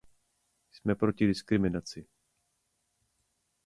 [0.71, 2.05] Jsme proti diskriminaci.